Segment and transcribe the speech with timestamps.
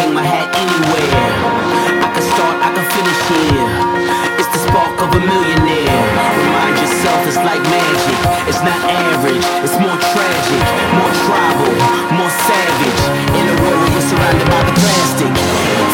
[0.00, 1.12] hang my hat anywhere.
[2.00, 3.68] I can start, I can finish here.
[4.40, 6.00] It's the spark of a millionaire.
[6.40, 8.18] Remind yourself it's like magic.
[8.48, 10.62] It's not average, it's more tragic,
[10.96, 11.72] more tribal,
[12.16, 13.02] more savage.
[13.36, 15.32] In a world where you're surrounded by the plastic.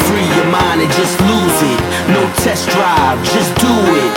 [0.06, 1.80] Free your mind and just lose it.
[2.14, 4.10] No test drive, just do it.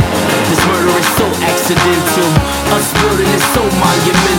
[0.53, 2.30] This murder is so accidental.
[2.78, 4.39] Us building is so monumental.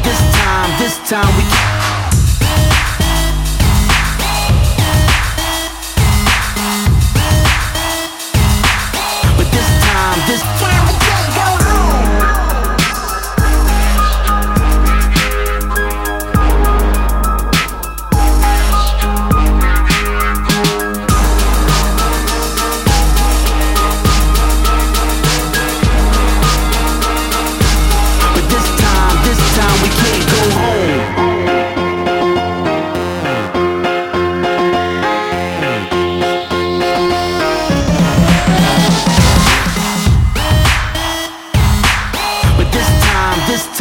[0.03, 1.80] this time this time we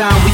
[0.01, 0.30] time we